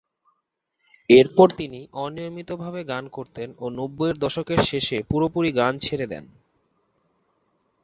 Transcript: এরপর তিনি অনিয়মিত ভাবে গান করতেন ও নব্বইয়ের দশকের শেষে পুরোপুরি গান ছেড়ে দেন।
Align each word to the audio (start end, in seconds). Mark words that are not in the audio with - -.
এরপর 1.09 1.47
তিনি 1.51 1.79
অনিয়মিত 1.97 2.49
ভাবে 2.55 2.81
গান 2.83 3.05
করতেন 3.07 3.49
ও 3.59 3.65
নব্বইয়ের 3.69 4.17
দশকের 4.17 4.59
শেষে 4.69 4.97
পুরোপুরি 5.09 5.49
গান 5.51 5.73
ছেড়ে 5.79 6.05
দেন। 6.07 6.25